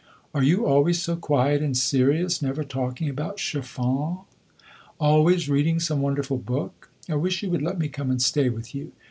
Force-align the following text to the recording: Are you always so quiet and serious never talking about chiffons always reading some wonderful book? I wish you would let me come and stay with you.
Are 0.33 0.41
you 0.41 0.65
always 0.65 0.99
so 0.99 1.15
quiet 1.15 1.61
and 1.61 1.77
serious 1.77 2.41
never 2.41 2.63
talking 2.63 3.07
about 3.07 3.37
chiffons 3.37 4.21
always 4.99 5.47
reading 5.47 5.79
some 5.79 6.01
wonderful 6.01 6.37
book? 6.39 6.89
I 7.07 7.13
wish 7.13 7.43
you 7.43 7.51
would 7.51 7.61
let 7.61 7.77
me 7.77 7.87
come 7.87 8.09
and 8.09 8.19
stay 8.19 8.49
with 8.49 8.73
you. 8.73 8.93